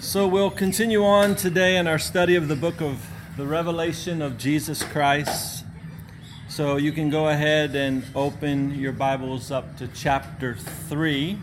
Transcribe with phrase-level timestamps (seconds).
[0.00, 4.38] So we'll continue on today in our study of the book of the Revelation of
[4.38, 5.66] Jesus Christ.
[6.48, 11.38] So you can go ahead and open your Bibles up to chapter 3.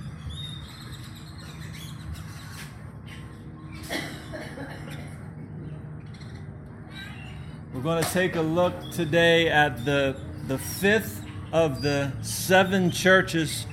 [7.72, 10.16] We're going to take a look today at the,
[10.48, 13.68] the fifth of the seven churches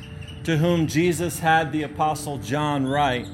[0.44, 3.26] to whom Jesus had the Apostle John write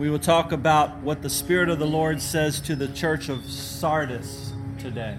[0.00, 3.44] we will talk about what the Spirit of the Lord says to the church of
[3.44, 5.18] Sardis today.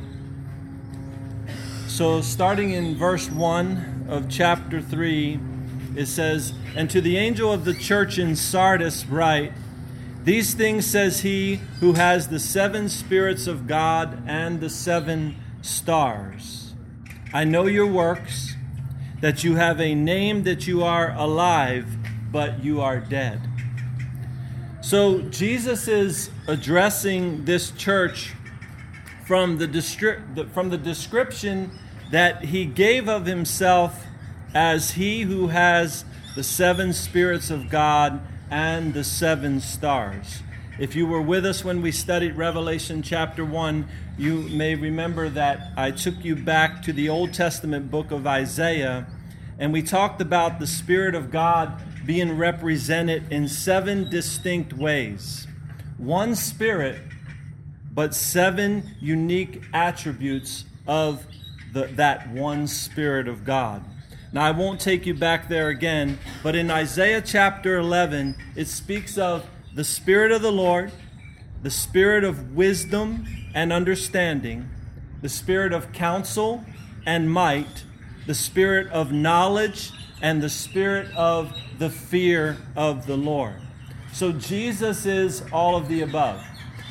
[1.87, 5.39] So, starting in verse 1 of chapter 3,
[5.95, 9.53] it says, And to the angel of the church in Sardis write,
[10.23, 16.73] These things says he who has the seven spirits of God and the seven stars.
[17.31, 18.55] I know your works,
[19.19, 21.85] that you have a name that you are alive,
[22.31, 23.50] but you are dead.
[24.91, 28.33] So Jesus is addressing this church
[29.25, 31.71] from the, destri- from the description
[32.11, 34.05] that he gave of himself
[34.53, 36.03] as he who has
[36.35, 40.43] the seven spirits of God and the seven stars.
[40.77, 45.71] If you were with us when we studied Revelation chapter 1, you may remember that
[45.77, 49.07] I took you back to the Old Testament book of Isaiah,
[49.57, 55.47] and we talked about the Spirit of God being represented in seven distinct ways.
[55.97, 57.01] One spirit,
[57.91, 61.25] but seven unique attributes of
[61.73, 63.83] the, that one Spirit of God.
[64.33, 69.17] Now, I won't take you back there again, but in Isaiah chapter 11, it speaks
[69.17, 69.45] of
[69.75, 70.91] the Spirit of the Lord,
[71.63, 74.69] the Spirit of wisdom and understanding,
[75.21, 76.63] the Spirit of counsel
[77.05, 77.83] and might,
[78.25, 79.91] the Spirit of knowledge
[80.21, 83.55] and the spirit of the fear of the Lord.
[84.13, 86.43] So Jesus is all of the above.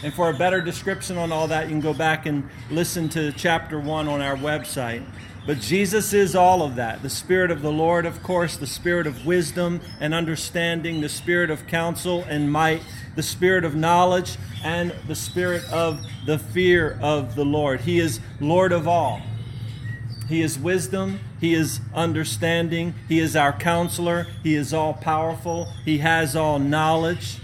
[0.02, 3.32] And for a better description on all that, you can go back and listen to
[3.32, 5.04] chapter 1 on our website.
[5.46, 7.02] But Jesus is all of that.
[7.02, 11.50] The Spirit of the Lord, of course, the Spirit of wisdom and understanding, the Spirit
[11.50, 12.82] of counsel and might,
[13.16, 17.80] the Spirit of knowledge, and the Spirit of the fear of the Lord.
[17.80, 19.22] He is Lord of all.
[20.30, 21.18] He is wisdom.
[21.40, 22.94] He is understanding.
[23.08, 24.28] He is our counselor.
[24.44, 25.66] He is all powerful.
[25.84, 27.38] He has all knowledge.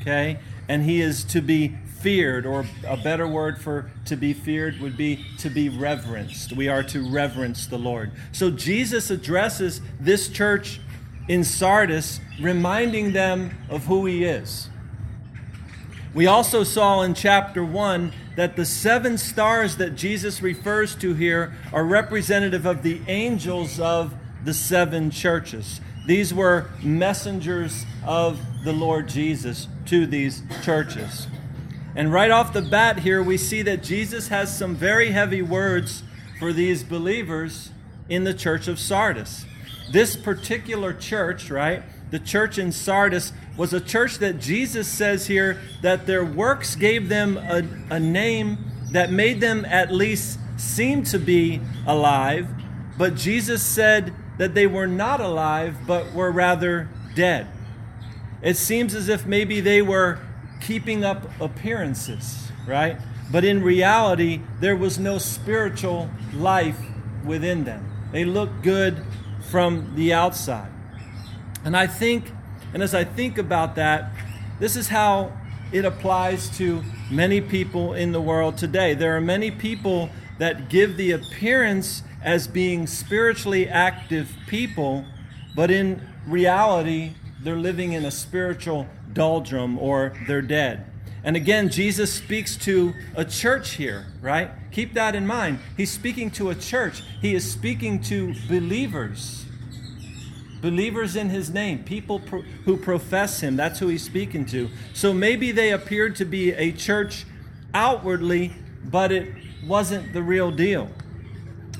[0.00, 0.38] Okay?
[0.66, 4.96] And He is to be feared, or a better word for to be feared would
[4.96, 6.54] be to be reverenced.
[6.54, 8.10] We are to reverence the Lord.
[8.32, 10.80] So Jesus addresses this church
[11.28, 14.70] in Sardis, reminding them of who He is.
[16.14, 21.54] We also saw in chapter 1 that the seven stars that Jesus refers to here
[21.72, 24.14] are representative of the angels of
[24.44, 25.80] the seven churches.
[26.06, 31.28] These were messengers of the Lord Jesus to these churches.
[31.94, 36.02] And right off the bat here, we see that Jesus has some very heavy words
[36.38, 37.70] for these believers
[38.08, 39.46] in the church of Sardis.
[39.90, 45.58] This particular church, right, the church in Sardis, was a church that Jesus says here
[45.80, 48.58] that their works gave them a, a name
[48.92, 52.46] that made them at least seem to be alive,
[52.98, 57.46] but Jesus said that they were not alive, but were rather dead.
[58.42, 60.18] It seems as if maybe they were
[60.60, 62.98] keeping up appearances, right?
[63.30, 66.78] But in reality, there was no spiritual life
[67.24, 67.90] within them.
[68.12, 69.02] They looked good
[69.50, 70.70] from the outside.
[71.64, 72.32] And I think
[72.74, 74.12] and as I think about that,
[74.58, 75.32] this is how
[75.72, 78.94] it applies to many people in the world today.
[78.94, 80.08] There are many people
[80.38, 85.04] that give the appearance as being spiritually active people,
[85.54, 87.12] but in reality,
[87.42, 90.86] they're living in a spiritual doldrum or they're dead.
[91.24, 94.50] And again, Jesus speaks to a church here, right?
[94.72, 95.58] Keep that in mind.
[95.76, 99.44] He's speaking to a church, he is speaking to believers
[100.62, 103.56] believers in his name, people pro- who profess him.
[103.56, 104.70] That's who he's speaking to.
[104.94, 107.26] So maybe they appeared to be a church
[107.74, 108.54] outwardly,
[108.84, 109.34] but it
[109.66, 110.88] wasn't the real deal.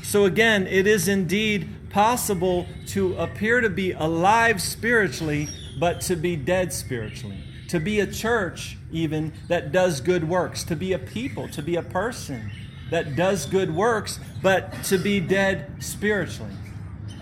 [0.02, 5.48] So again, it is indeed possible to appear to be alive spiritually,
[5.78, 7.38] but to be dead spiritually.
[7.68, 10.64] To be a church, even that does good works.
[10.64, 12.50] To be a people, to be a person
[12.90, 16.52] that does good works, but to be dead spiritually.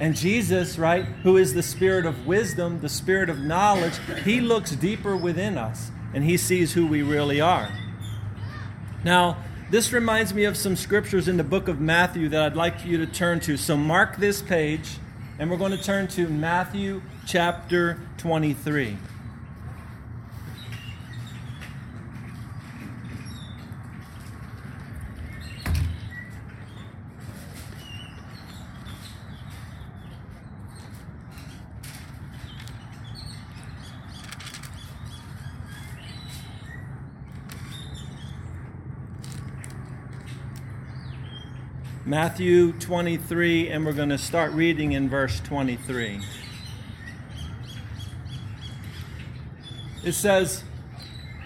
[0.00, 4.70] And Jesus, right, who is the spirit of wisdom, the spirit of knowledge, he looks
[4.70, 7.68] deeper within us and he sees who we really are.
[9.04, 9.36] Now,
[9.70, 12.96] this reminds me of some scriptures in the book of Matthew that I'd like you
[12.96, 13.58] to turn to.
[13.58, 14.96] So mark this page
[15.38, 18.96] and we're going to turn to Matthew chapter 23.
[42.06, 46.22] Matthew 23, and we're going to start reading in verse 23.
[50.02, 50.64] It says,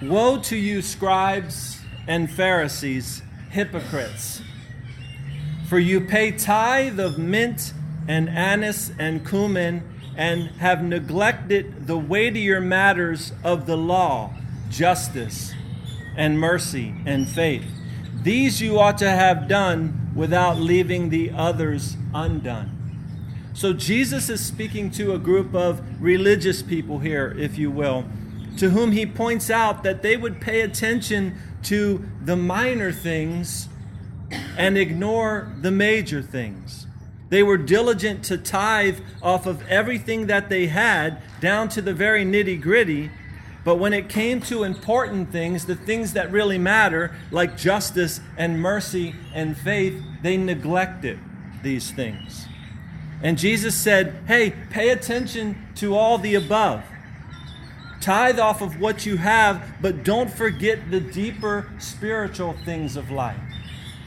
[0.01, 3.21] Woe to you, scribes and Pharisees,
[3.51, 4.43] hypocrites!
[5.69, 7.75] For you pay tithe of mint
[8.07, 9.83] and anise and cumin,
[10.17, 14.33] and have neglected the weightier matters of the law,
[14.71, 15.53] justice
[16.17, 17.65] and mercy and faith.
[18.23, 22.71] These you ought to have done without leaving the others undone.
[23.53, 28.05] So Jesus is speaking to a group of religious people here, if you will,
[28.59, 33.69] to whom he points out that they would pay attention to the minor things
[34.57, 36.87] and ignore the major things.
[37.29, 42.25] They were diligent to tithe off of everything that they had, down to the very
[42.25, 43.11] nitty gritty.
[43.65, 48.61] But when it came to important things, the things that really matter, like justice and
[48.61, 51.19] mercy and faith, they neglected
[51.63, 52.47] these things.
[53.23, 56.85] And Jesus said, Hey, pay attention to all the above.
[58.03, 63.41] Tithe off of what you have, but don't forget the deeper spiritual things of life.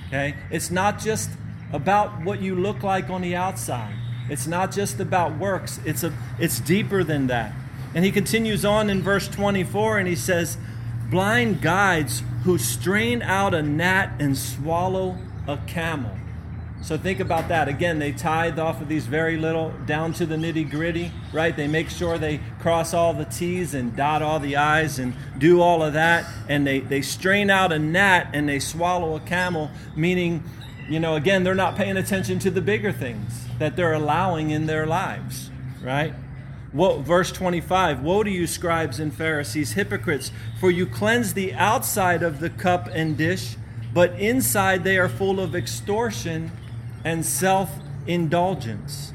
[0.08, 0.36] Okay?
[0.52, 1.32] It's not just
[1.74, 3.96] about what you look like on the outside.
[4.30, 5.80] It's not just about works.
[5.84, 7.54] It's a it's deeper than that.
[7.98, 10.60] And he continues on in verse 24 and he says,
[11.10, 15.18] "Blind guides who strain out a gnat and swallow
[15.48, 16.12] a camel."
[16.84, 17.68] So think about that.
[17.68, 21.58] Again, they tithe off of these very little, down to the nitty gritty, right?
[21.58, 25.60] They make sure they cross all the T's and dot all the I's and do
[25.60, 26.24] all of that.
[26.48, 30.44] And they, they strain out a gnat and they swallow a camel, meaning,
[30.88, 34.68] you know, again, they're not paying attention to the bigger things that they're allowing in
[34.68, 35.50] their lives,
[35.82, 36.14] right?
[36.78, 42.40] Verse 25 Woe to you, scribes and Pharisees, hypocrites, for you cleanse the outside of
[42.40, 43.56] the cup and dish,
[43.94, 46.52] but inside they are full of extortion
[47.04, 49.12] and self indulgence.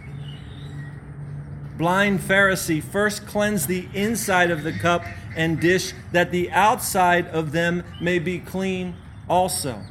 [1.78, 5.04] Blind Pharisee, first cleanse the inside of the cup
[5.36, 8.96] and dish, that the outside of them may be clean
[9.28, 9.82] also.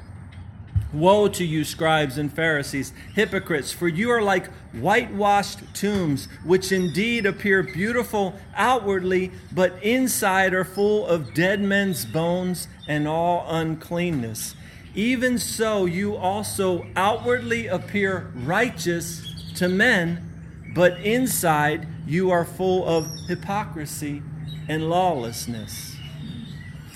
[0.93, 7.25] Woe to you, scribes and Pharisees, hypocrites, for you are like whitewashed tombs, which indeed
[7.25, 14.55] appear beautiful outwardly, but inside are full of dead men's bones and all uncleanness.
[14.93, 20.29] Even so, you also outwardly appear righteous to men,
[20.75, 24.21] but inside you are full of hypocrisy
[24.67, 25.95] and lawlessness.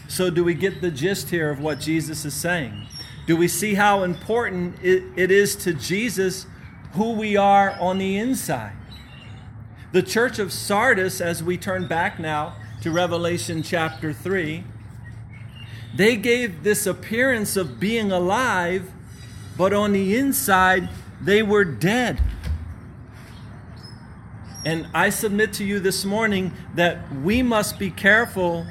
[0.09, 2.84] So, do we get the gist here of what Jesus is saying?
[3.25, 6.45] Do we see how important it is to Jesus
[6.93, 8.73] who we are on the inside?
[9.91, 14.63] The church of Sardis, as we turn back now to Revelation chapter 3,
[15.95, 18.91] they gave this appearance of being alive,
[19.57, 20.89] but on the inside,
[21.21, 22.21] they were dead.
[24.65, 28.67] And I submit to you this morning that we must be careful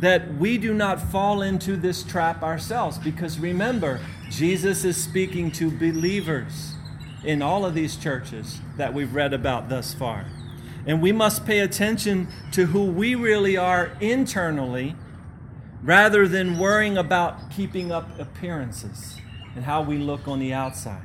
[0.00, 2.98] that we do not fall into this trap ourselves.
[2.98, 6.74] Because remember, Jesus is speaking to believers
[7.24, 10.26] in all of these churches that we've read about thus far.
[10.86, 14.94] And we must pay attention to who we really are internally
[15.82, 19.18] rather than worrying about keeping up appearances
[19.54, 21.02] and how we look on the outside.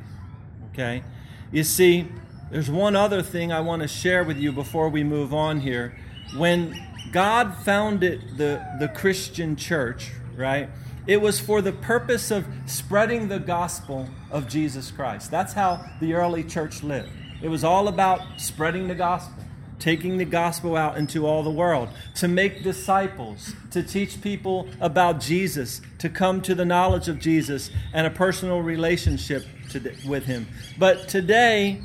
[0.71, 1.03] Okay?
[1.51, 2.07] You see,
[2.51, 5.97] there's one other thing I want to share with you before we move on here.
[6.35, 6.79] When
[7.11, 10.69] God founded the, the Christian church, right?
[11.07, 15.31] It was for the purpose of spreading the gospel of Jesus Christ.
[15.31, 17.09] That's how the early church lived.
[17.41, 19.43] It was all about spreading the gospel
[19.81, 25.19] taking the gospel out into all the world, to make disciples, to teach people about
[25.19, 30.47] Jesus, to come to the knowledge of Jesus and a personal relationship to, with Him.
[30.77, 31.81] But today,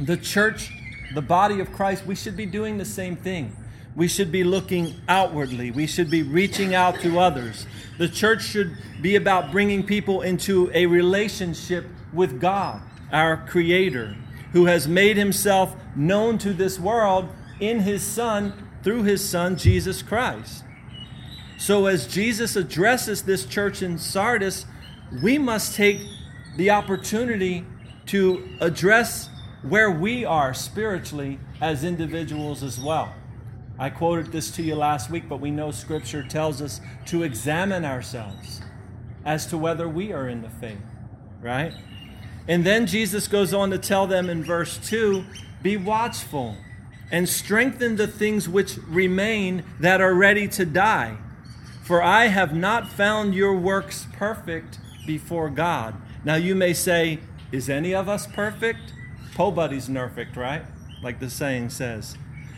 [0.00, 0.70] the church,
[1.12, 3.54] the body of Christ, we should be doing the same thing.
[3.96, 5.70] We should be looking outwardly.
[5.70, 7.66] We should be reaching out to others.
[7.96, 14.14] The church should be about bringing people into a relationship with God, our Creator,
[14.52, 20.02] who has made himself known to this world in his Son through his Son, Jesus
[20.02, 20.62] Christ.
[21.58, 24.66] So, as Jesus addresses this church in Sardis,
[25.22, 26.02] we must take
[26.58, 27.64] the opportunity
[28.06, 29.30] to address
[29.62, 33.14] where we are spiritually as individuals as well.
[33.78, 37.84] I quoted this to you last week, but we know Scripture tells us to examine
[37.84, 38.62] ourselves
[39.24, 40.78] as to whether we are in the faith,
[41.42, 41.72] right?
[42.48, 45.24] And then Jesus goes on to tell them in verse 2
[45.62, 46.56] be watchful
[47.10, 51.18] and strengthen the things which remain that are ready to die.
[51.84, 55.94] For I have not found your works perfect before God.
[56.24, 57.20] Now you may say,
[57.52, 58.92] is any of us perfect?
[59.34, 60.62] Po buddy's perfect, right?
[61.02, 62.16] Like the saying says.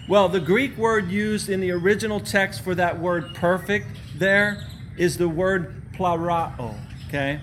[0.08, 4.64] Well, the Greek word used in the original text for that word perfect there
[4.96, 6.74] is the word plerao,
[7.06, 7.40] okay?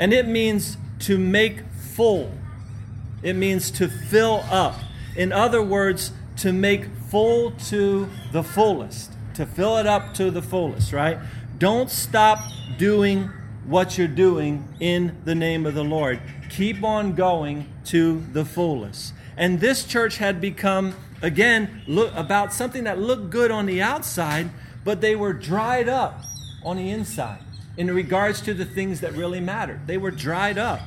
[0.00, 1.60] And it means to make
[1.94, 2.32] full.
[3.22, 4.74] It means to fill up.
[5.16, 10.42] In other words, to make full to the fullest, to fill it up to the
[10.42, 11.18] fullest, right?
[11.58, 12.40] Don't stop
[12.78, 13.30] doing
[13.64, 16.20] what you're doing in the name of the Lord.
[16.50, 19.14] Keep on going to the fullest.
[19.36, 24.50] And this church had become, again, look, about something that looked good on the outside,
[24.84, 26.22] but they were dried up
[26.64, 27.42] on the inside
[27.76, 29.86] in regards to the things that really mattered.
[29.86, 30.80] They were dried up.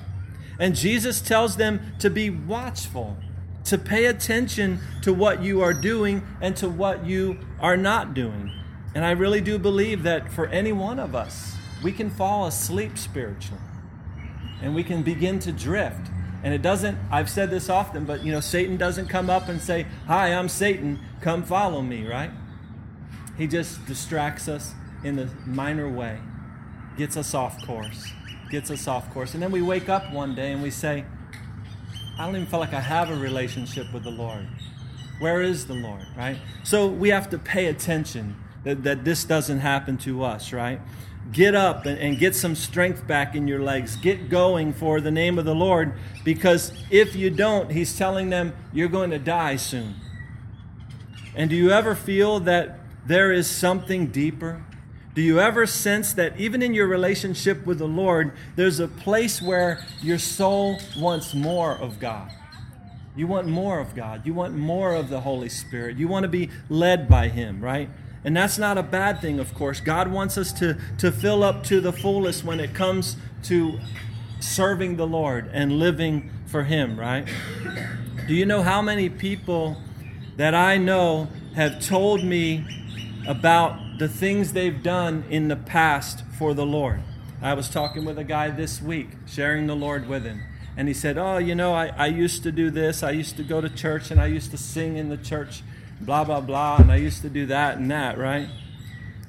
[0.60, 3.18] And Jesus tells them to be watchful,
[3.66, 8.52] to pay attention to what you are doing and to what you are not doing.
[8.94, 12.98] And I really do believe that for any one of us, we can fall asleep
[12.98, 13.62] spiritually
[14.62, 16.08] and we can begin to drift.
[16.46, 19.60] And it doesn't, I've said this often, but you know, Satan doesn't come up and
[19.60, 22.30] say, Hi, I'm Satan, come follow me, right?
[23.36, 26.20] He just distracts us in the minor way,
[26.98, 28.12] gets us off course,
[28.52, 29.34] gets us off course.
[29.34, 31.04] And then we wake up one day and we say,
[32.20, 34.48] I don't even feel like I have a relationship with the Lord.
[35.18, 36.38] Where is the Lord, right?
[36.64, 38.36] So we have to pay attention
[38.66, 40.80] that, that this doesn't happen to us, right?
[41.32, 43.96] Get up and, get some strength back in your legs.
[43.96, 48.54] Get going for the name of the Lord because if you don't, He's telling them
[48.72, 49.96] you're going to die soon.
[51.36, 54.64] And do you ever feel that there is something deeper?
[55.16, 59.42] Do you ever sense that even in your relationship with the Lord, there's a place
[59.42, 62.30] where your soul wants more of God?
[63.16, 64.26] You want more of God.
[64.26, 65.98] You want more of the Holy Spirit.
[65.98, 67.90] You want to be led by Him, right?
[68.26, 69.80] And that's not a bad thing, of course.
[69.80, 73.80] God wants us to, to fill up to the fullest when it comes to
[74.40, 77.28] serving the Lord and living for Him, right?
[78.28, 79.78] Do you know how many people
[80.38, 82.66] that I know have told me
[83.28, 87.02] about the things they've done in the past for the Lord?
[87.44, 90.42] I was talking with a guy this week, sharing the Lord with him.
[90.76, 93.04] And he said, Oh, you know, I, I used to do this.
[93.04, 95.62] I used to go to church and I used to sing in the church
[96.02, 98.48] blah, blah, blah, and I used to do that and that, right?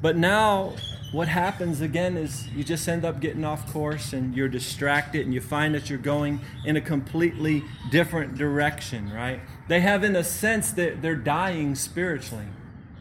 [0.03, 0.75] But now,
[1.13, 5.33] what happens again is you just end up getting off course and you're distracted and
[5.33, 9.41] you find that you're going in a completely different direction, right?
[9.69, 12.49] They have, in a sense, that they're dying spiritually.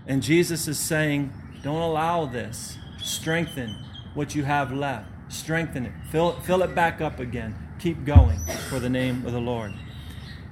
[0.07, 2.77] And Jesus is saying, don't allow this.
[3.01, 3.75] Strengthen
[4.13, 5.07] what you have left.
[5.27, 5.91] Strengthen it.
[6.11, 7.55] Fill, fill it back up again.
[7.79, 9.73] Keep going for the name of the Lord.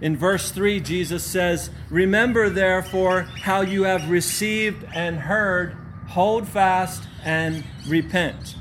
[0.01, 5.77] In verse 3, Jesus says, Remember therefore how you have received and heard,
[6.09, 8.55] hold fast and repent.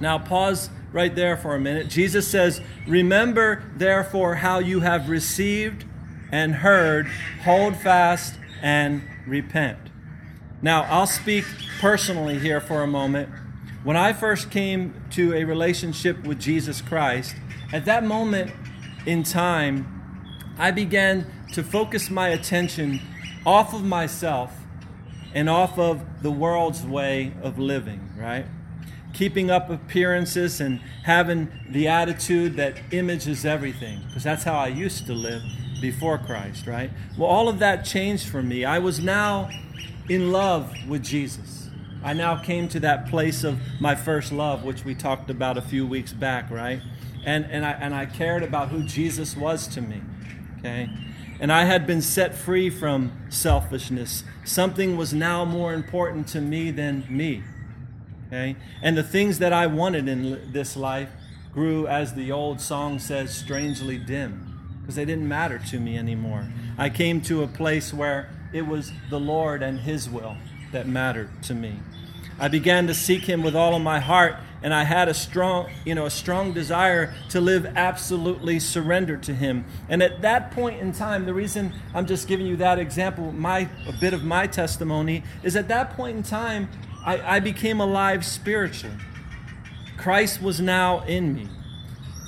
[0.00, 1.88] Now, pause right there for a minute.
[1.88, 5.84] Jesus says, Remember therefore how you have received
[6.32, 7.06] and heard,
[7.42, 9.78] hold fast and repent.
[10.62, 11.44] Now, I'll speak
[11.80, 13.28] personally here for a moment.
[13.82, 17.34] When I first came to a relationship with Jesus Christ,
[17.72, 18.52] at that moment
[19.06, 19.99] in time,
[20.60, 21.24] I began
[21.54, 23.00] to focus my attention
[23.46, 24.52] off of myself
[25.32, 28.44] and off of the world's way of living, right?
[29.14, 34.68] Keeping up appearances and having the attitude that image is everything, because that's how I
[34.68, 35.40] used to live
[35.80, 36.90] before Christ, right?
[37.16, 38.66] Well, all of that changed for me.
[38.66, 39.48] I was now
[40.10, 41.70] in love with Jesus.
[42.04, 45.62] I now came to that place of my first love, which we talked about a
[45.62, 46.82] few weeks back, right?
[47.24, 50.02] And, and, I, and I cared about who Jesus was to me
[50.60, 50.88] okay?
[51.40, 54.24] And I had been set free from selfishness.
[54.44, 57.42] Something was now more important to me than me,
[58.28, 58.56] okay?
[58.82, 61.10] And the things that I wanted in this life
[61.52, 64.46] grew, as the old song says, strangely dim
[64.80, 66.46] because they didn't matter to me anymore.
[66.78, 70.36] I came to a place where it was the Lord and His will
[70.72, 71.78] that mattered to me.
[72.40, 75.70] I began to seek Him with all of my heart and I had a strong,
[75.84, 79.64] you know, a strong desire to live absolutely surrendered to Him.
[79.88, 83.68] And at that point in time, the reason I'm just giving you that example, my
[83.86, 86.68] a bit of my testimony is at that point in time,
[87.04, 88.96] I, I became alive spiritually.
[89.96, 91.48] Christ was now in me.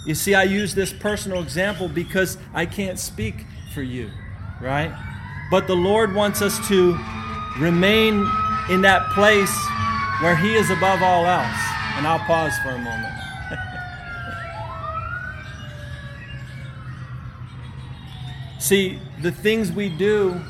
[0.06, 4.10] You see, I use this personal example because I can't speak for you,
[4.60, 4.92] right?
[5.50, 6.98] But the Lord wants us to
[7.58, 8.28] remain
[8.70, 9.54] in that place
[10.22, 11.58] where He is above all else.
[11.96, 13.12] And I'll pause for a moment.
[18.60, 20.40] See, the things we do,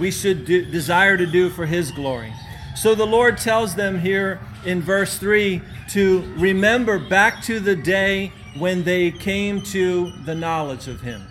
[0.00, 2.32] we should do, desire to do for His glory.
[2.74, 5.60] So the Lord tells them here in verse 3
[5.90, 11.22] to remember back to the day when they came to the knowledge of him.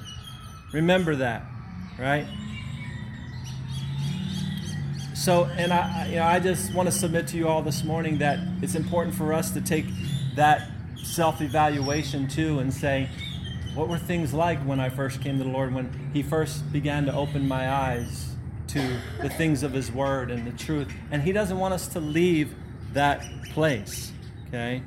[0.73, 1.43] Remember that,
[1.97, 2.27] right?
[5.19, 8.19] So, and I, you know, I just want to submit to you all this morning
[8.19, 9.83] that it's important for us to take
[10.35, 10.69] that
[11.03, 13.09] self evaluation too and say,
[13.75, 17.05] what were things like when I first came to the Lord, when He first began
[17.05, 18.33] to open my eyes
[18.67, 20.89] to the things of His Word and the truth?
[21.11, 22.55] And He doesn't want us to leave
[22.93, 23.21] that
[23.51, 24.13] place,
[24.47, 24.83] okay?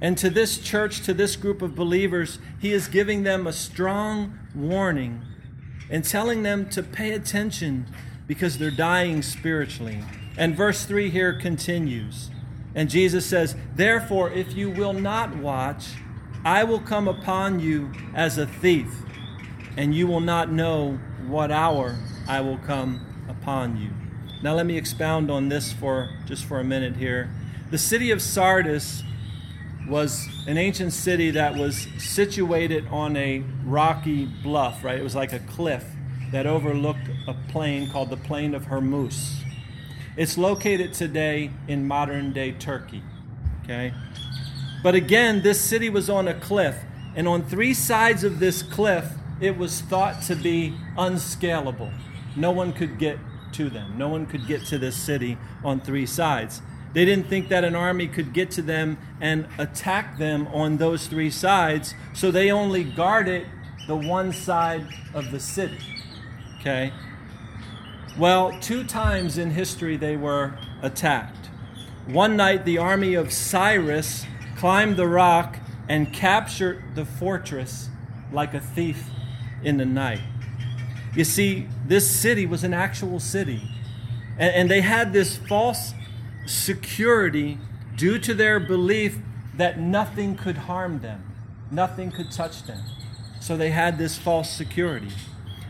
[0.00, 4.38] And to this church, to this group of believers, He is giving them a strong
[4.54, 5.22] warning
[5.90, 7.86] and telling them to pay attention
[8.26, 10.02] because they're dying spiritually.
[10.36, 12.30] And verse 3 here continues.
[12.74, 15.88] And Jesus says, Therefore, if you will not watch,
[16.44, 19.02] I will come upon you as a thief,
[19.76, 21.96] and you will not know what hour
[22.28, 23.90] I will come upon you.
[24.42, 27.30] Now, let me expound on this for just for a minute here.
[27.70, 29.02] The city of Sardis
[29.88, 34.98] was an ancient city that was situated on a rocky bluff, right?
[34.98, 35.84] It was like a cliff
[36.32, 39.42] that overlooked a plain called the Plain of Hermus.
[40.16, 43.02] It's located today in modern day Turkey.
[43.64, 43.92] Okay?
[44.82, 46.76] But again, this city was on a cliff,
[47.14, 51.92] and on three sides of this cliff, it was thought to be unscalable.
[52.36, 53.18] No one could get
[53.52, 56.62] to them, no one could get to this city on three sides.
[56.92, 61.06] They didn't think that an army could get to them and attack them on those
[61.06, 63.46] three sides, so they only guarded
[63.86, 65.78] the one side of the city.
[66.60, 66.92] Okay?
[68.18, 71.50] Well, two times in history they were attacked.
[72.06, 74.24] One night, the army of Cyrus
[74.56, 77.90] climbed the rock and captured the fortress
[78.32, 79.10] like a thief
[79.62, 80.20] in the night.
[81.14, 83.62] You see, this city was an actual city,
[84.38, 85.94] and, they had this false
[86.44, 87.58] security
[87.96, 89.18] due to their belief
[89.56, 91.34] that nothing could harm them,
[91.70, 92.82] nothing could touch them.
[93.40, 95.08] So they had this false security.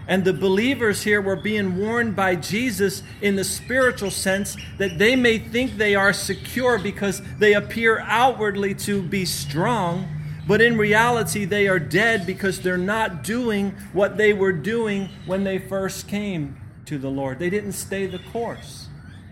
[0.09, 5.17] And the believers here were being warned by Jesus in the spiritual sense that they
[5.17, 10.09] may think they are secure because they appear outwardly to be strong,
[10.47, 15.43] but in reality they are dead because they're not doing what they were doing when
[15.43, 17.41] they first came to the Lord.
[17.41, 18.87] They didn't stay the course.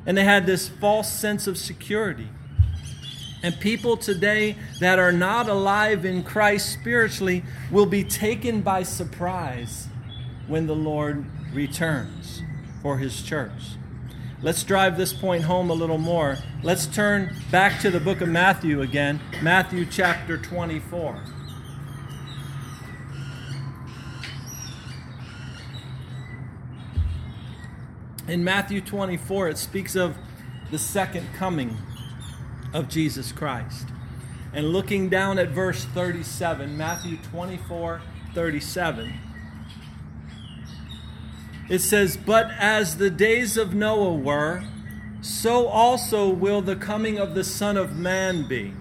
[0.06, 2.28] And they had this false sense of security.
[3.44, 9.83] And people today that are not alive in Christ spiritually will be taken by surprise
[10.46, 12.42] when the Lord returns
[12.82, 13.76] for his church.
[14.42, 16.36] Let's drive this point home a little more.
[16.62, 21.18] Let's turn back to the book of Matthew again, Matthew chapter 24.
[28.28, 30.16] In Matthew 24, it speaks of
[30.70, 31.76] the second coming
[32.72, 33.86] of Jesus Christ.
[34.52, 38.02] And looking down at verse 37, Matthew 24,
[38.34, 39.12] 37
[41.68, 44.64] it says, But as the days of Noah were,
[45.20, 48.74] so also will the coming of the Son of Man be.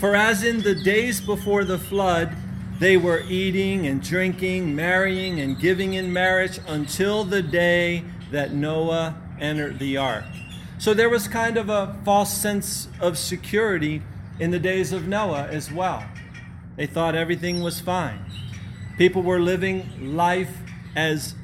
[0.00, 2.34] For as in the days before the flood,
[2.78, 9.16] they were eating and drinking, marrying and giving in marriage until the day that Noah
[9.38, 10.24] entered the ark.
[10.78, 14.02] So there was kind of a false sense of security
[14.40, 16.04] in the days of Noah as well.
[16.76, 18.24] They thought everything was fine.
[18.98, 20.56] People were living life
[20.96, 21.34] as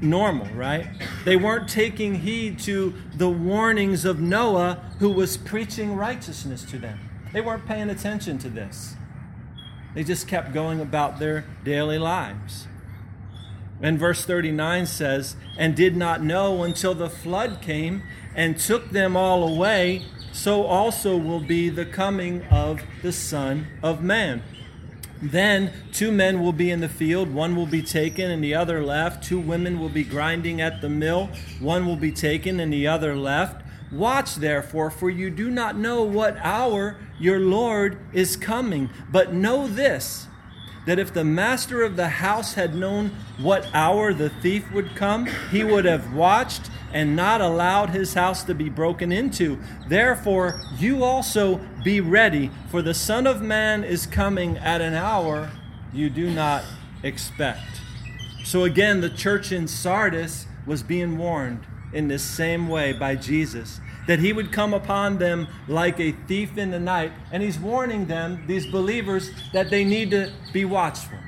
[0.00, 0.86] normal, right?
[1.24, 6.98] They weren't taking heed to the warnings of Noah, who was preaching righteousness to them.
[7.32, 8.94] They weren't paying attention to this.
[9.94, 12.66] They just kept going about their daily lives.
[13.80, 18.02] And verse 39 says, And did not know until the flood came
[18.34, 24.02] and took them all away, so also will be the coming of the Son of
[24.02, 24.42] Man.
[25.22, 28.84] Then two men will be in the field, one will be taken and the other
[28.84, 29.24] left.
[29.24, 33.16] Two women will be grinding at the mill, one will be taken and the other
[33.16, 33.62] left.
[33.92, 38.90] Watch therefore, for you do not know what hour your Lord is coming.
[39.10, 40.26] But know this
[40.86, 45.26] that if the master of the house had known what hour the thief would come,
[45.50, 49.58] he would have watched and not allowed his house to be broken into.
[49.88, 55.50] Therefore, you also be ready, for the Son of Man is coming at an hour
[55.92, 56.64] you do not
[57.02, 57.82] expect.
[58.44, 63.80] So, again, the church in Sardis was being warned in this same way by Jesus
[64.06, 67.12] that he would come upon them like a thief in the night.
[67.32, 71.18] And he's warning them, these believers, that they need to be watchful.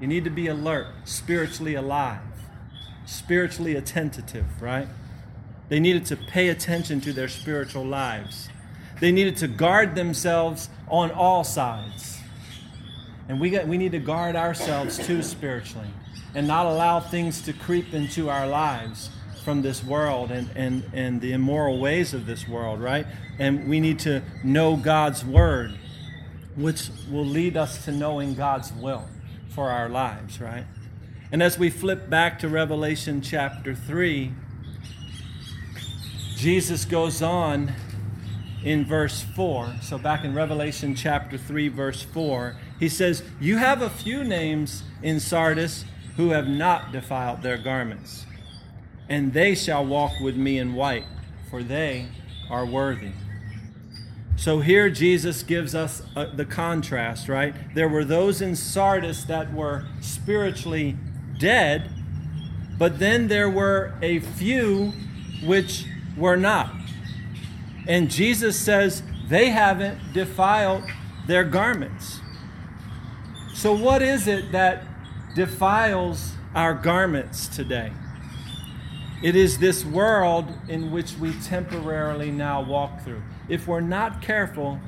[0.00, 2.20] You need to be alert, spiritually alive,
[3.04, 4.88] spiritually attentive, right?
[5.68, 8.48] They needed to pay attention to their spiritual lives.
[9.00, 12.18] They needed to guard themselves on all sides.
[13.28, 15.86] And we, get, we need to guard ourselves too spiritually
[16.34, 21.20] and not allow things to creep into our lives from this world and, and, and
[21.20, 23.06] the immoral ways of this world, right?
[23.38, 25.78] And we need to know God's word,
[26.56, 29.08] which will lead us to knowing God's will
[29.48, 30.64] for our lives, right?
[31.32, 34.32] And as we flip back to Revelation chapter 3,
[36.36, 37.72] Jesus goes on
[38.64, 39.74] in verse 4.
[39.82, 44.82] So, back in Revelation chapter 3, verse 4, he says, You have a few names
[45.02, 45.84] in Sardis
[46.16, 48.26] who have not defiled their garments,
[49.10, 51.04] and they shall walk with me in white,
[51.50, 52.06] for they
[52.48, 53.10] are worthy.
[54.36, 57.52] So here Jesus gives us uh, the contrast, right?
[57.74, 60.96] There were those in Sardis that were spiritually
[61.38, 61.90] dead,
[62.78, 64.92] but then there were a few
[65.44, 65.84] which
[66.16, 66.72] were not.
[67.86, 70.84] And Jesus says they haven't defiled
[71.26, 72.20] their garments.
[73.54, 74.84] So, what is it that
[75.34, 77.92] defiles our garments today?
[79.22, 83.22] It is this world in which we temporarily now walk through.
[83.50, 84.80] If we're not careful,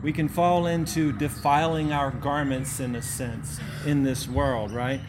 [0.00, 5.00] we can fall into defiling our garments in a sense in this world, right?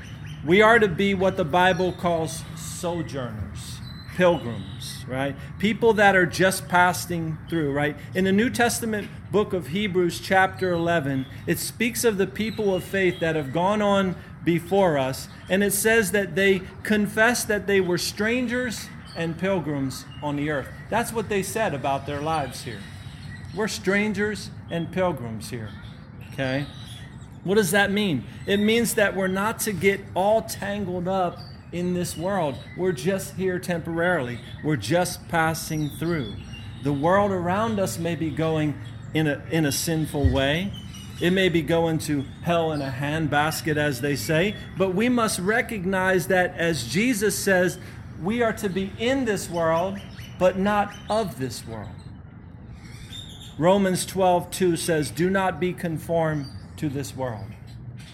[0.43, 3.77] We are to be what the Bible calls sojourners,
[4.15, 5.35] pilgrims, right?
[5.59, 7.95] People that are just passing through, right?
[8.15, 12.83] In the New Testament book of Hebrews, chapter 11, it speaks of the people of
[12.83, 15.27] faith that have gone on before us.
[15.49, 20.67] And it says that they confessed that they were strangers and pilgrims on the earth.
[20.89, 22.79] That's what they said about their lives here.
[23.55, 25.69] We're strangers and pilgrims here.
[26.33, 26.65] Okay?
[27.43, 28.23] What does that mean?
[28.45, 31.37] It means that we're not to get all tangled up
[31.71, 32.55] in this world.
[32.77, 36.33] We're just here temporarily, we're just passing through.
[36.83, 38.75] The world around us may be going
[39.13, 40.71] in a, in a sinful way.
[41.21, 45.39] It may be going to hell in a handbasket, as they say, but we must
[45.39, 47.79] recognize that, as Jesus says,
[48.21, 49.97] we are to be in this world,
[50.37, 51.89] but not of this world.
[53.57, 56.47] Romans 12, 2 says, Do not be conformed
[56.77, 57.47] to this world,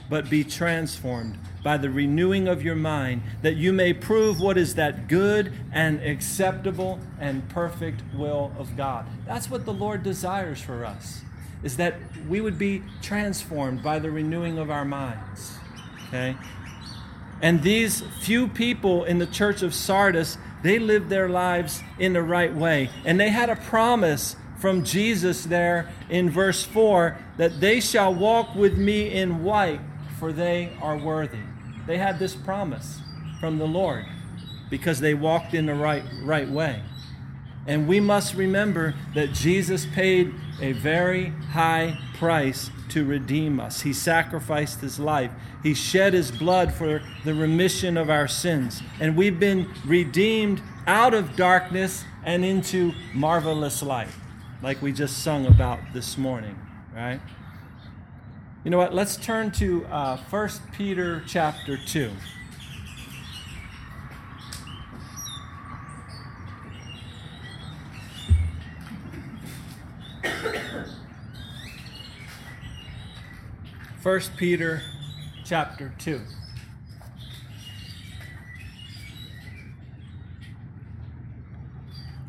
[0.08, 4.76] but be transformed by the renewing of your mind, that you may prove what is
[4.76, 9.08] that good and acceptable and perfect will of God.
[9.26, 11.24] That's what the Lord desires for us
[11.64, 11.96] is that
[12.28, 15.58] we would be transformed by the renewing of our minds.
[16.08, 16.36] Okay?
[17.42, 22.22] And these few people in the church of Sardis, they lived their lives in the
[22.22, 22.90] right way.
[23.06, 28.54] And they had a promise from Jesus there in verse 4 that they shall walk
[28.54, 29.82] with me in white,
[30.20, 31.40] for they are worthy.
[31.88, 33.00] They had this promise
[33.40, 34.06] from the Lord
[34.70, 36.84] because they walked in the right, right way.
[37.68, 43.82] And we must remember that Jesus paid a very high price to redeem us.
[43.82, 45.32] He sacrificed his life,
[45.64, 48.82] he shed his blood for the remission of our sins.
[49.00, 54.10] And we've been redeemed out of darkness and into marvelous light,
[54.62, 56.60] like we just sung about this morning,
[56.94, 57.20] right?
[58.64, 58.94] You know what?
[58.94, 62.12] Let's turn to uh, 1 Peter chapter 2.
[74.02, 74.82] First Peter
[75.46, 76.20] chapter 2.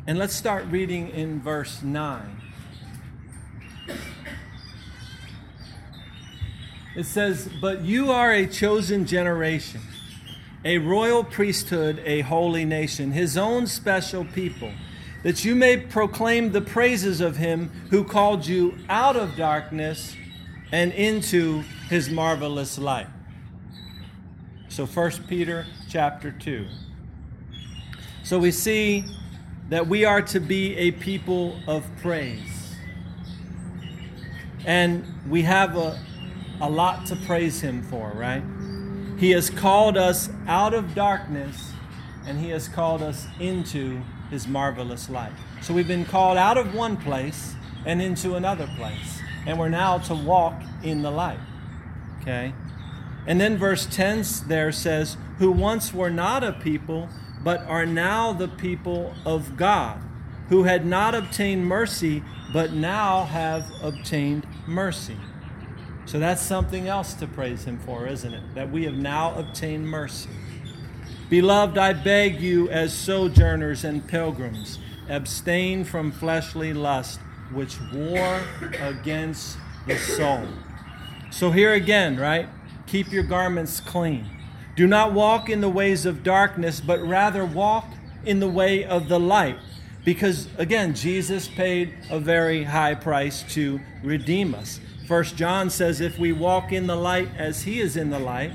[0.05, 2.41] And let's start reading in verse 9.
[6.95, 9.81] It says, But you are a chosen generation,
[10.63, 14.71] a royal priesthood, a holy nation, his own special people,
[15.23, 20.15] that you may proclaim the praises of him who called you out of darkness
[20.73, 23.05] and into his marvelous light.
[24.69, 26.65] So 1 Peter chapter 2.
[28.23, 29.05] So we see
[29.69, 32.73] that we are to be a people of praise.
[34.65, 35.99] And we have a,
[36.59, 38.41] a lot to praise him for, right?
[39.19, 41.71] He has called us out of darkness
[42.25, 45.33] and he has called us into his marvelous light.
[45.61, 47.53] So we've been called out of one place
[47.85, 51.39] and into another place and we're now to walk in the light.
[52.21, 52.53] Okay?
[53.25, 57.09] And then verse 10 there says, Who once were not a people,
[57.43, 60.01] but are now the people of God,
[60.49, 65.17] who had not obtained mercy, but now have obtained mercy.
[66.05, 68.55] So that's something else to praise Him for, isn't it?
[68.55, 70.29] That we have now obtained mercy.
[71.29, 74.79] Beloved, I beg you, as sojourners and pilgrims,
[75.09, 77.19] abstain from fleshly lust
[77.53, 78.41] which war
[78.79, 80.47] against the soul.
[81.31, 82.47] So here again, right?
[82.87, 84.25] Keep your garments clean.
[84.75, 87.85] Do not walk in the ways of darkness, but rather walk
[88.25, 89.57] in the way of the light.
[90.05, 94.79] Because again, Jesus paid a very high price to redeem us.
[95.07, 98.51] First John says, if we walk in the light as he is in the light,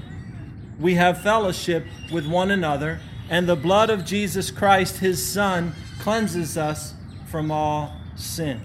[0.78, 6.56] we have fellowship with one another, and the blood of Jesus Christ, his Son, cleanses
[6.56, 6.94] us
[7.26, 8.60] from all sin.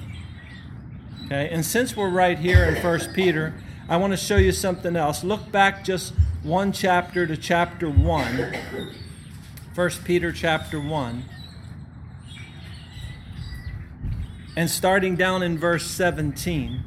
[1.26, 3.54] Okay, and since we're right here in First Peter,
[3.88, 5.24] I want to show you something else.
[5.24, 8.54] Look back just one chapter to chapter 1.
[9.74, 11.24] 1 Peter chapter 1.
[14.58, 16.84] And starting down in verse 17.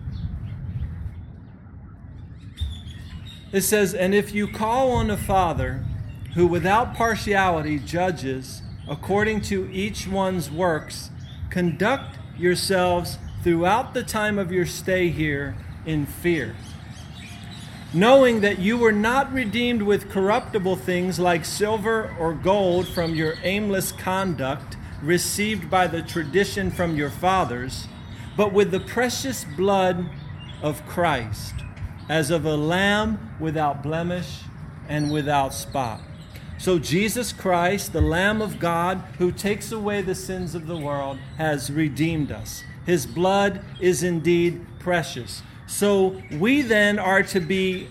[3.53, 5.83] It says, And if you call on the Father,
[6.35, 11.11] who without partiality judges according to each one's works,
[11.49, 15.55] conduct yourselves throughout the time of your stay here
[15.85, 16.57] in fear,
[17.95, 23.35] knowing that you were not redeemed with corruptible things like silver or gold from your
[23.45, 27.87] aimless conduct received by the tradition from your fathers,
[28.37, 30.11] but with the precious blood
[30.61, 31.55] of Christ
[32.09, 34.41] as of a lamb without blemish
[34.89, 36.01] and without spot.
[36.59, 41.19] So, Jesus Christ, the Lamb of God, who takes away the sins of the world,
[41.37, 42.65] has redeemed us.
[42.87, 45.43] His blood is indeed precious.
[45.67, 47.89] So, we then are to be,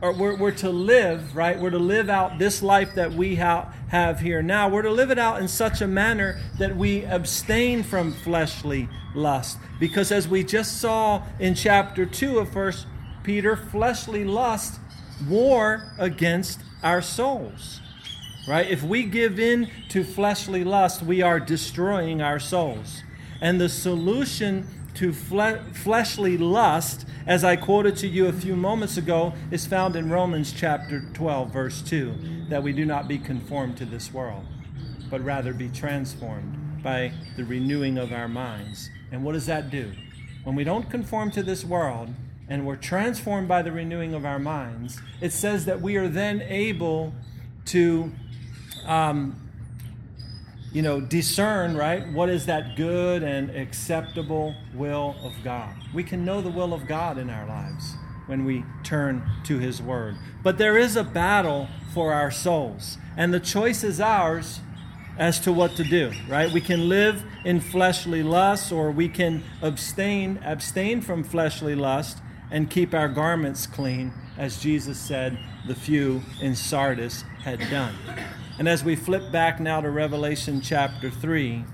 [0.00, 1.58] or we're, we're to live, right?
[1.58, 4.68] We're to live out this life that we ha- have here now.
[4.68, 9.58] We're to live it out in such a manner that we abstain from fleshly lust.
[9.80, 12.86] Because, as we just saw in chapter 2 of First
[13.24, 14.78] Peter, fleshly lust
[15.28, 17.80] war against our souls.
[18.46, 18.70] Right?
[18.70, 23.02] If we give in to fleshly lust, we are destroying our souls.
[23.40, 28.96] And the solution to fle- fleshly lust, as I quoted to you a few moments
[28.96, 33.76] ago, is found in Romans chapter 12, verse 2 that we do not be conformed
[33.78, 34.44] to this world,
[35.10, 38.90] but rather be transformed by the renewing of our minds.
[39.10, 39.92] And what does that do?
[40.44, 42.10] When we don't conform to this world,
[42.48, 46.42] and we're transformed by the renewing of our minds, it says that we are then
[46.42, 47.14] able
[47.66, 48.12] to,
[48.84, 49.43] um,
[50.74, 52.12] you know, discern, right?
[52.12, 55.72] What is that good and acceptable will of God?
[55.94, 57.94] We can know the will of God in our lives
[58.26, 60.16] when we turn to His Word.
[60.42, 64.58] But there is a battle for our souls, and the choice is ours
[65.16, 66.50] as to what to do, right?
[66.52, 72.18] We can live in fleshly lust or we can abstain abstain from fleshly lust
[72.50, 77.94] and keep our garments clean, as Jesus said the few in Sardis had done.
[78.58, 81.64] And as we flip back now to Revelation chapter 3,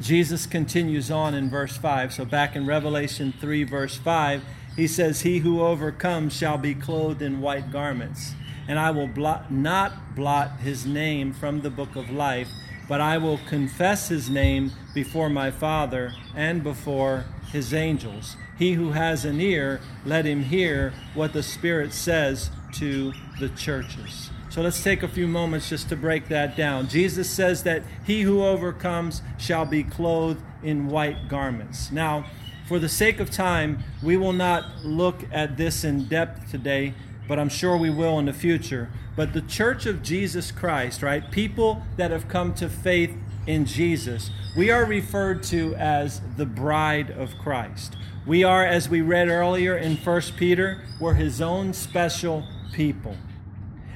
[0.00, 2.12] Jesus continues on in verse 5.
[2.12, 4.42] So back in Revelation 3, verse 5,
[4.76, 8.34] he says, He who overcomes shall be clothed in white garments,
[8.68, 12.48] and I will blot, not blot his name from the book of life,
[12.88, 18.36] but I will confess his name before my Father and before his angels.
[18.58, 24.30] He who has an ear, let him hear what the Spirit says to the churches.
[24.50, 26.88] So let's take a few moments just to break that down.
[26.88, 31.92] Jesus says that he who overcomes shall be clothed in white garments.
[31.92, 32.26] Now,
[32.66, 36.94] for the sake of time, we will not look at this in depth today,
[37.28, 38.88] but I'm sure we will in the future.
[39.14, 41.30] But the church of Jesus Christ, right?
[41.30, 43.14] People that have come to faith
[43.46, 47.96] in Jesus, we are referred to as the bride of Christ.
[48.26, 53.16] We are, as we read earlier in 1 Peter, we're his own special people.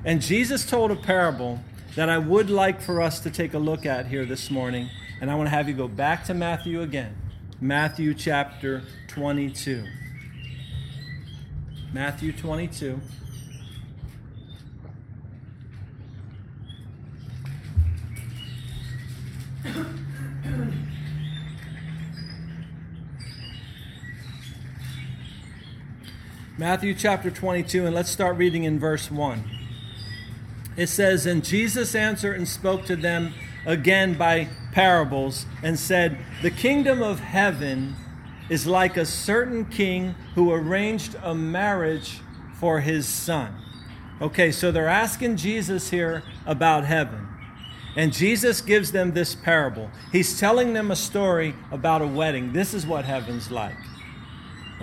[0.05, 1.61] And Jesus told a parable
[1.97, 4.91] that I would like for us to take a look at here this morning.
[5.21, 7.17] And I want to have you go back to Matthew again.
[7.59, 9.87] Matthew chapter 22.
[11.95, 13.01] Matthew 22.
[26.59, 29.54] Matthew chapter 22, and let's start reading in verse 1.
[30.77, 33.35] It says, And Jesus answered and spoke to them
[33.67, 37.95] again by parables, and said, The kingdom of heaven
[38.49, 42.21] is like a certain king who arranged a marriage
[42.55, 43.55] for his son.
[44.21, 47.29] Okay, so they're asking Jesus here about heaven.
[47.97, 49.91] And Jesus gives them this parable.
[50.11, 52.53] He's telling them a story about a wedding.
[52.53, 53.77] This is what heaven's like.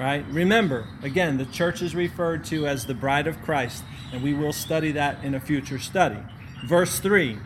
[0.01, 0.25] Right?
[0.29, 4.51] Remember, again, the church is referred to as the bride of Christ, and we will
[4.51, 6.17] study that in a future study.
[6.65, 7.37] Verse 3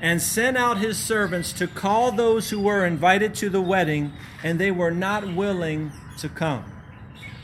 [0.00, 4.12] And sent out his servants to call those who were invited to the wedding,
[4.44, 6.64] and they were not willing to come.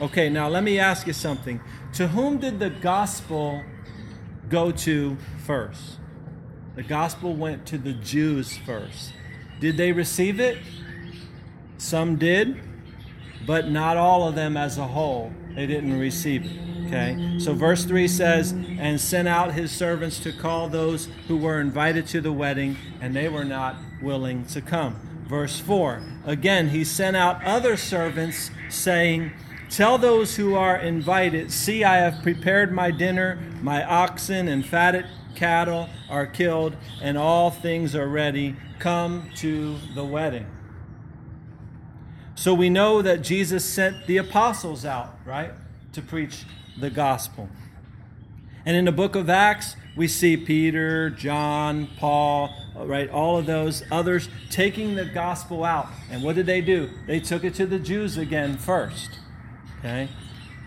[0.01, 1.61] Okay, now let me ask you something.
[1.95, 3.65] To whom did the gospel
[4.49, 5.99] go to first?
[6.77, 9.13] The gospel went to the Jews first.
[9.59, 10.59] Did they receive it?
[11.79, 12.61] Some did,
[13.47, 15.33] but not all of them as a whole.
[15.55, 16.87] They didn't receive it.
[16.87, 17.39] Okay?
[17.39, 22.07] So verse 3 says, And sent out his servants to call those who were invited
[22.09, 25.25] to the wedding, and they were not willing to come.
[25.27, 29.33] Verse 4 Again, he sent out other servants, saying,
[29.69, 35.07] Tell those who are invited, See, I have prepared my dinner, my oxen and fatted
[35.35, 38.57] cattle are killed, and all things are ready.
[38.79, 40.47] Come to the wedding.
[42.37, 45.53] So we know that Jesus sent the apostles out, right,
[45.95, 46.45] to preach
[46.79, 47.49] the gospel.
[48.67, 53.83] And in the book of Acts, we see Peter, John, Paul, right, all of those
[53.91, 55.89] others taking the gospel out.
[56.11, 56.91] And what did they do?
[57.07, 59.19] They took it to the Jews again first.
[59.79, 60.11] Okay?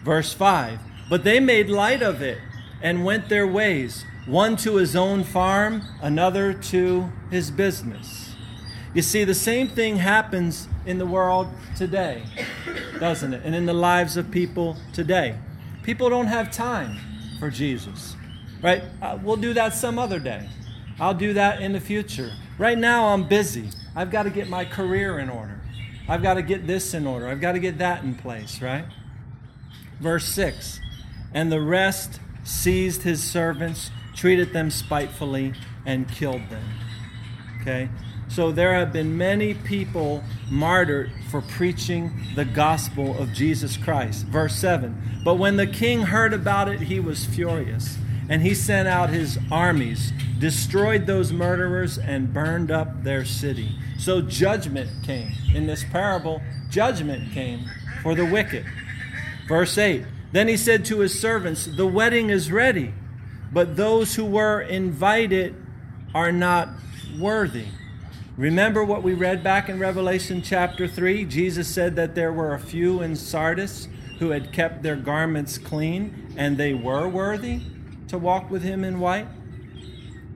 [0.04, 2.40] Verse 5 But they made light of it
[2.82, 8.29] and went their ways, one to his own farm, another to his business.
[8.94, 12.24] You see, the same thing happens in the world today,
[13.00, 13.42] doesn't it?
[13.46, 15.38] And in the lives of people today.
[15.84, 16.98] People don't have time
[17.40, 18.16] for Jesus,
[18.64, 18.84] right?
[19.02, 20.50] Uh, we'll do that some other day.
[21.00, 22.32] I'll do that in the future.
[22.58, 23.70] Right now, I'm busy.
[23.96, 25.62] I've got to get my career in order.
[26.08, 27.28] I've got to get this in order.
[27.28, 28.86] I've got to get that in place, right?
[30.00, 30.80] Verse 6
[31.34, 35.54] And the rest seized his servants, treated them spitefully,
[35.86, 36.64] and killed them.
[37.62, 37.90] Okay?
[38.30, 44.26] So there have been many people martyred for preaching the gospel of Jesus Christ.
[44.28, 47.98] Verse 7 But when the king heard about it, he was furious,
[48.30, 53.76] and he sent out his armies, destroyed those murderers, and burned up their city.
[53.98, 55.32] So judgment came.
[55.56, 56.40] In this parable,
[56.70, 57.66] judgment came
[58.04, 58.64] for the wicked.
[59.48, 62.94] Verse 8 Then he said to his servants, The wedding is ready,
[63.52, 65.56] but those who were invited
[66.14, 66.70] are not
[67.20, 67.66] worthy.
[68.40, 71.26] Remember what we read back in Revelation chapter 3?
[71.26, 76.34] Jesus said that there were a few in Sardis who had kept their garments clean,
[76.38, 77.60] and they were worthy
[78.08, 79.28] to walk with him in white.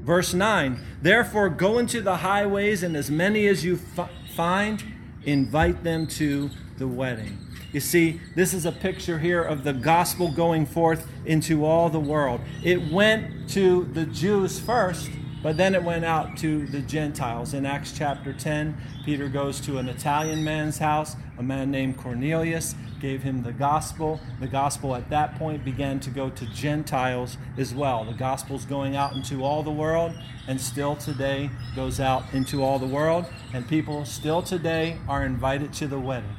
[0.02, 4.84] Verse 9 Therefore, go into the highways, and as many as you f- find,
[5.24, 7.38] invite them to the wedding.
[7.72, 12.02] You see, this is a picture here of the gospel going forth into all the
[12.02, 12.42] world.
[12.66, 15.10] It went to the Jews first
[15.44, 17.54] but then it went out to the Gentiles.
[17.54, 22.76] In Acts chapter 10, Peter goes to an Italian man's house, a man named Cornelius,
[23.02, 24.22] gave him the gospel.
[24.40, 28.06] The gospel at that point began to go to Gentiles as well.
[28.06, 30.14] The gospel's going out into all the world
[30.48, 33.26] and still today goes out into all the world.
[33.54, 36.36] And people still today are invited to the wedding.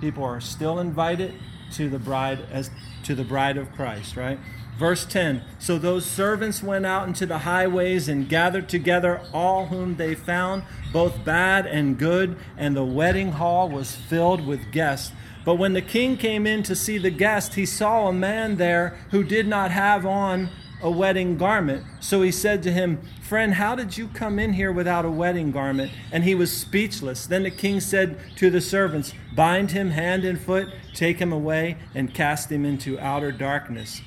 [0.00, 1.34] People are still invited
[1.74, 2.70] to the bride as
[3.04, 4.40] to the bride of Christ, right?
[4.80, 9.96] Verse 10 So those servants went out into the highways and gathered together all whom
[9.96, 15.12] they found, both bad and good, and the wedding hall was filled with guests.
[15.44, 18.96] But when the king came in to see the guest, he saw a man there
[19.10, 20.48] who did not have on
[20.80, 21.84] a wedding garment.
[22.00, 25.52] So he said to him, Friend, how did you come in here without a wedding
[25.52, 25.92] garment?
[26.10, 27.26] And he was speechless.
[27.26, 31.76] Then the king said to the servants, Bind him hand and foot, take him away,
[31.94, 34.00] and cast him into outer darkness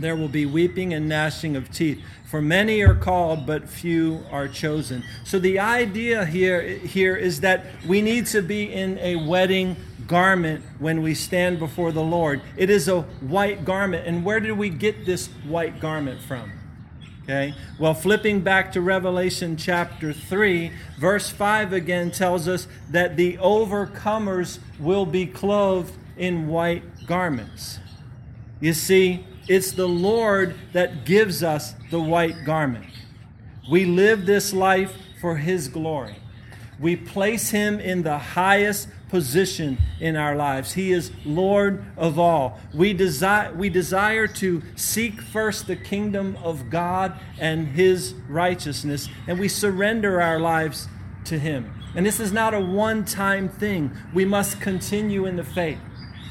[0.00, 2.02] there will be weeping and gnashing of teeth.
[2.24, 5.02] For many are called, but few are chosen.
[5.24, 10.64] So the idea here, here is that we need to be in a wedding garment
[10.78, 12.42] when we stand before the Lord.
[12.56, 14.06] It is a white garment.
[14.06, 16.52] And where did we get this white garment from?
[17.24, 17.54] Okay.
[17.78, 24.60] Well, flipping back to Revelation chapter 3, verse 5 again tells us that the overcomers
[24.78, 27.80] will be clothed in white garments.
[28.60, 32.86] You see, it's the Lord that gives us the white garment.
[33.70, 36.16] We live this life for His glory.
[36.78, 40.72] We place Him in the highest position in our lives.
[40.74, 42.60] He is Lord of all.
[42.74, 49.38] We desire, we desire to seek first the kingdom of God and His righteousness, and
[49.38, 50.88] we surrender our lives
[51.24, 51.72] to Him.
[51.94, 53.90] And this is not a one time thing.
[54.12, 55.80] We must continue in the faith,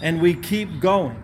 [0.02, 1.24] and we keep going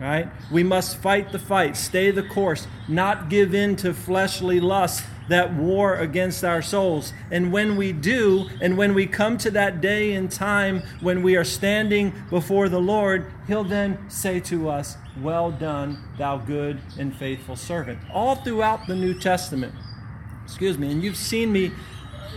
[0.00, 0.28] right?
[0.50, 5.52] We must fight the fight, stay the course, not give in to fleshly lust that
[5.54, 7.12] war against our souls.
[7.30, 11.36] And when we do, and when we come to that day and time when we
[11.36, 17.16] are standing before the Lord, He'll then say to us, Well done, thou good and
[17.16, 17.98] faithful servant.
[18.12, 19.74] All throughout the New Testament.
[20.44, 20.92] Excuse me.
[20.92, 21.72] And you've seen me,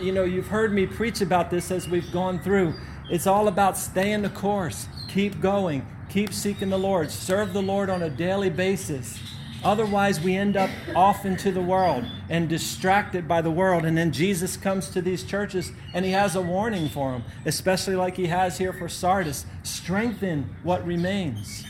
[0.01, 2.73] you know, you've heard me preach about this as we've gone through.
[3.11, 7.11] It's all about staying the course, keep going, Keep seeking the Lord.
[7.11, 9.19] Serve the Lord on a daily basis.
[9.63, 13.85] Otherwise, we end up off into the world and distracted by the world.
[13.85, 17.95] And then Jesus comes to these churches and he has a warning for them, especially
[17.95, 21.65] like he has here for Sardis strengthen what remains.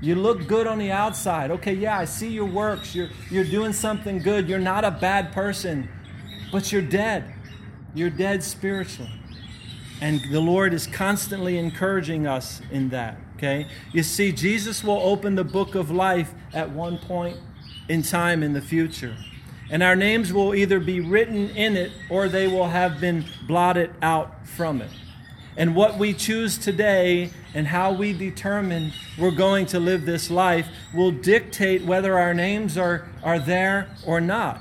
[0.00, 1.50] You look good on the outside.
[1.50, 2.94] Okay, yeah, I see your works.
[2.94, 4.48] You're, you're doing something good.
[4.48, 5.88] You're not a bad person,
[6.52, 7.34] but you're dead.
[7.94, 9.10] You're dead spiritually.
[10.00, 13.18] And the Lord is constantly encouraging us in that.
[13.38, 13.68] Okay?
[13.92, 17.36] You see, Jesus will open the book of life at one point
[17.88, 19.16] in time in the future.
[19.70, 23.94] And our names will either be written in it or they will have been blotted
[24.02, 24.90] out from it.
[25.56, 30.66] And what we choose today and how we determine we're going to live this life
[30.92, 34.60] will dictate whether our names are, are there or not.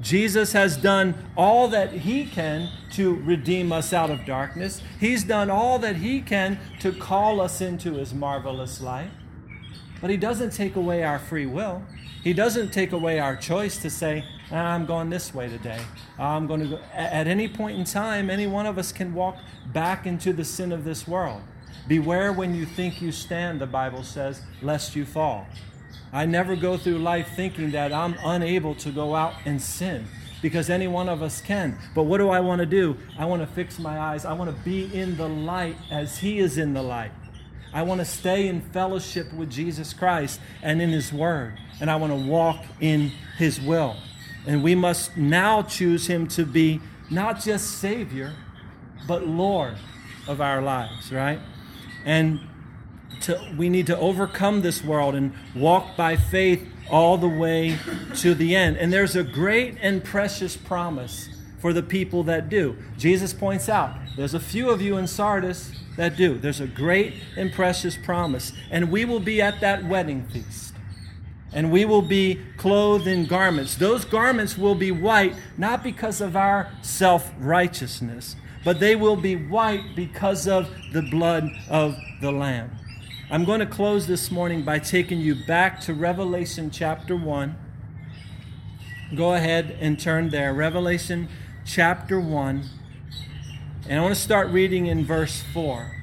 [0.00, 4.82] Jesus has done all that he can to redeem us out of darkness.
[4.98, 9.10] He's done all that he can to call us into his marvelous light.
[10.00, 11.82] But he doesn't take away our free will.
[12.22, 15.80] He doesn't take away our choice to say, ah, I'm going this way today.
[16.18, 16.78] I'm going to go.
[16.94, 19.38] At any point in time, any one of us can walk
[19.72, 21.42] back into the sin of this world.
[21.88, 25.46] Beware when you think you stand, the Bible says, lest you fall.
[26.12, 30.06] I never go through life thinking that I'm unable to go out and sin
[30.42, 31.78] because any one of us can.
[31.94, 32.96] But what do I want to do?
[33.18, 34.24] I want to fix my eyes.
[34.24, 37.12] I want to be in the light as He is in the light.
[37.72, 41.58] I want to stay in fellowship with Jesus Christ and in His Word.
[41.80, 43.96] And I want to walk in His will.
[44.46, 46.80] And we must now choose Him to be
[47.10, 48.34] not just Savior,
[49.06, 49.76] but Lord
[50.26, 51.40] of our lives, right?
[52.04, 52.40] And
[53.22, 57.78] to, we need to overcome this world and walk by faith all the way
[58.16, 58.76] to the end.
[58.76, 62.76] And there's a great and precious promise for the people that do.
[62.96, 66.38] Jesus points out there's a few of you in Sardis that do.
[66.38, 68.52] There's a great and precious promise.
[68.70, 70.74] And we will be at that wedding feast.
[71.52, 73.74] And we will be clothed in garments.
[73.74, 79.36] Those garments will be white, not because of our self righteousness, but they will be
[79.36, 82.70] white because of the blood of the Lamb.
[83.32, 87.56] I'm going to close this morning by taking you back to Revelation chapter 1.
[89.14, 90.52] Go ahead and turn there.
[90.52, 91.28] Revelation
[91.64, 92.64] chapter 1.
[93.88, 95.94] And I want to start reading in verse 4.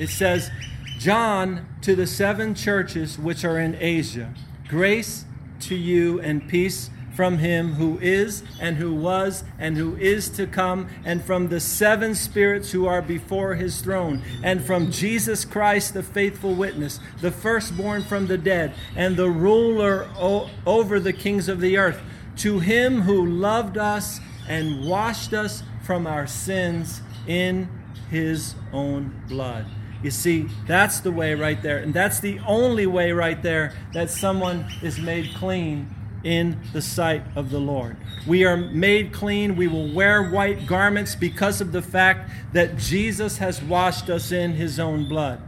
[0.00, 0.50] It says,
[0.98, 4.34] John to the seven churches which are in Asia,
[4.66, 5.26] grace
[5.60, 10.46] to you and peace from him who is, and who was, and who is to
[10.46, 15.94] come, and from the seven spirits who are before his throne, and from Jesus Christ,
[15.94, 21.48] the faithful witness, the firstborn from the dead, and the ruler o- over the kings
[21.48, 22.00] of the earth.
[22.36, 27.68] To him who loved us and washed us from our sins in
[28.12, 29.66] his own blood.
[30.04, 31.78] You see, that's the way right there.
[31.78, 35.92] And that's the only way right there that someone is made clean
[36.24, 37.96] in the sight of the Lord.
[38.26, 39.56] We are made clean.
[39.56, 44.52] We will wear white garments because of the fact that Jesus has washed us in
[44.52, 45.40] his own blood.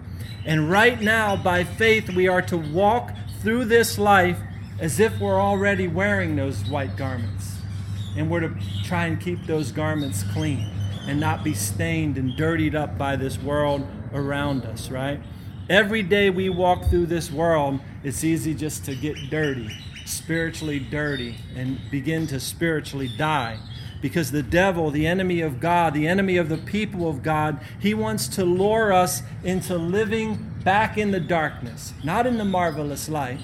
[0.45, 3.13] And right now, by faith, we are to walk
[3.43, 4.39] through this life
[4.79, 7.57] as if we're already wearing those white garments.
[8.17, 8.55] And we're to
[8.85, 10.71] try and keep those garments clean
[11.07, 15.21] and not be stained and dirtied up by this world around us, right?
[15.69, 19.71] Every day we walk through this world, it's easy just to get dirty
[20.11, 23.59] spiritually dirty and begin to spiritually die.
[24.03, 27.93] Because the devil, the enemy of God, the enemy of the people of God, he
[27.93, 33.41] wants to lure us into living back in the darkness, not in the marvelous light,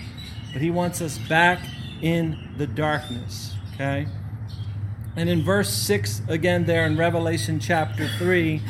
[0.53, 1.61] but he wants us back
[2.01, 3.55] in the darkness.
[3.75, 4.07] Okay?
[5.14, 8.62] And in verse 6, again, there in Revelation chapter 3,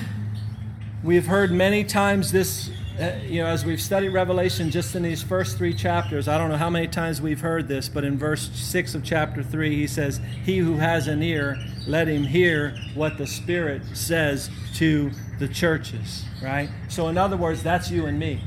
[1.02, 5.22] we've heard many times this Uh, you know, as we've studied Revelation just in these
[5.22, 8.50] first three chapters, I don't know how many times we've heard this, but in verse
[8.54, 13.18] 6 of chapter 3, he says, He who has an ear, let him hear what
[13.18, 16.70] the Spirit says to the churches, right?
[16.88, 18.40] So, in other words, that's you and me.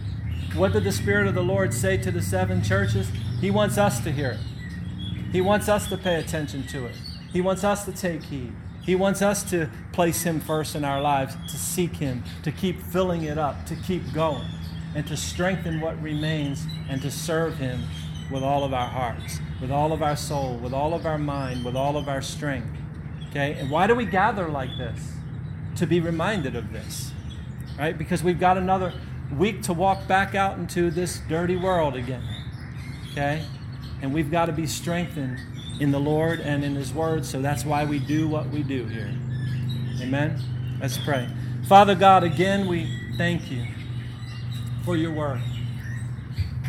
[0.55, 3.11] What did the Spirit of the Lord say to the seven churches?
[3.39, 4.39] He wants us to hear it,
[5.31, 6.95] He wants us to pay attention to it,
[7.31, 8.53] He wants us to take heed.
[8.89, 12.81] He wants us to place Him first in our lives, to seek Him, to keep
[12.81, 14.47] filling it up, to keep going,
[14.95, 17.83] and to strengthen what remains and to serve Him
[18.31, 21.63] with all of our hearts, with all of our soul, with all of our mind,
[21.63, 22.75] with all of our strength.
[23.29, 23.53] Okay?
[23.59, 25.11] And why do we gather like this?
[25.75, 27.11] To be reminded of this,
[27.77, 27.95] right?
[27.95, 28.91] Because we've got another
[29.37, 32.23] week to walk back out into this dirty world again.
[33.11, 33.45] Okay?
[34.01, 35.37] And we've got to be strengthened
[35.79, 37.25] in the Lord and in His Word.
[37.25, 39.13] So that's why we do what we do here.
[40.01, 40.39] Amen.
[40.81, 41.27] Let's pray.
[41.67, 43.65] Father God, again, we thank you
[44.85, 45.41] for your word.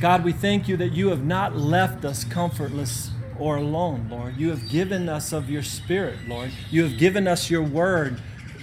[0.01, 4.37] God, we thank you that you have not left us comfortless or alone, Lord.
[4.37, 6.51] You have given us of your spirit, Lord.
[6.71, 8.21] You have given us your word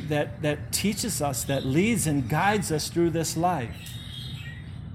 [0.09, 3.93] that, that teaches us, that leads and guides us through this life.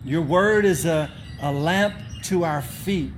[0.05, 1.95] Your word is a, a lamp
[2.25, 3.13] to our feet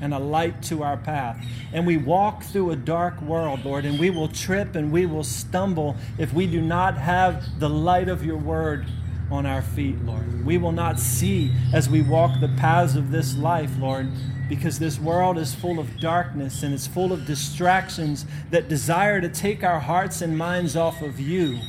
[0.00, 1.44] and a light to our path.
[1.72, 5.24] And we walk through a dark world, Lord, and we will trip and we will
[5.24, 8.86] stumble if we do not have the light of your word
[9.30, 10.44] on our feet, Lord.
[10.44, 14.08] We will not see as we walk the paths of this life, Lord,
[14.48, 19.28] because this world is full of darkness and it's full of distractions that desire to
[19.28, 21.60] take our hearts and minds off of you.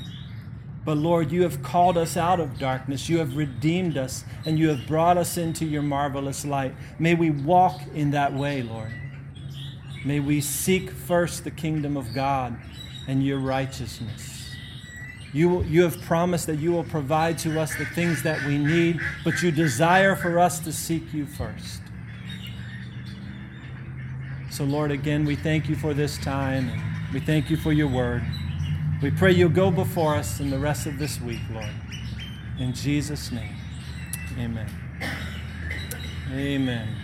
[0.84, 3.08] But Lord, you have called us out of darkness.
[3.08, 6.74] You have redeemed us, and you have brought us into your marvelous light.
[6.98, 8.92] May we walk in that way, Lord.
[10.04, 12.58] May we seek first the kingdom of God
[13.08, 14.56] and your righteousness.
[15.34, 19.00] You, you have promised that you will provide to us the things that we need,
[19.24, 21.82] but you desire for us to seek you first.
[24.50, 26.70] So, Lord, again, we thank you for this time.
[27.14, 28.24] We thank you for your word.
[29.02, 31.66] We pray you'll go before us in the rest of this week, Lord.
[32.60, 33.56] In Jesus' name,
[34.38, 34.70] amen.
[36.32, 37.01] Amen.